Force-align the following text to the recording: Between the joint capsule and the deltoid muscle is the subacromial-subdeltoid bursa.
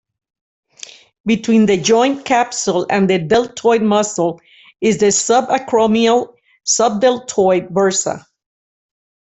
Between 1.27 1.67
the 1.67 1.77
joint 1.77 2.25
capsule 2.25 2.87
and 2.89 3.07
the 3.07 3.19
deltoid 3.19 3.83
muscle 3.83 4.41
is 4.81 4.97
the 4.97 5.09
subacromial-subdeltoid 5.09 7.69
bursa. 7.71 8.25